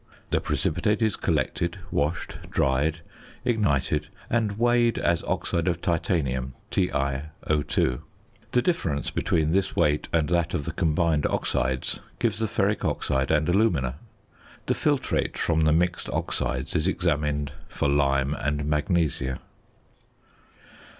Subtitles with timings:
[0.31, 3.01] The precipitate is collected, washed, dried,
[3.45, 7.25] ignited, and weighed as oxide of titanium, TiO_.
[8.51, 13.29] The difference between this weight and that of the combined oxides gives the ferric oxide
[13.29, 13.93] and alumina.
[14.65, 19.37] The filtrate from the mixed oxides is examined for lime and magnesia.